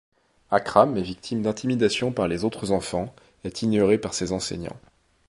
Akram 0.49 0.97
est 0.97 1.03
victime 1.03 1.43
d'intimidations 1.43 2.11
par 2.11 2.27
les 2.27 2.43
autres 2.43 2.71
enfants, 2.71 3.13
est 3.43 3.61
ignorée 3.61 3.99
par 3.99 4.15
ses 4.15 4.31
enseignants. 4.31 4.79